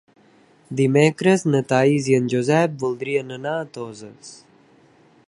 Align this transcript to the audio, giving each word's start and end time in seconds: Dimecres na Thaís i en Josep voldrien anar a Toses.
Dimecres 0.79 1.43
na 1.55 1.61
Thaís 1.73 2.09
i 2.13 2.17
en 2.21 2.31
Josep 2.35 2.75
voldrien 2.85 3.37
anar 3.39 3.55
a 3.59 3.69
Toses. 3.77 4.37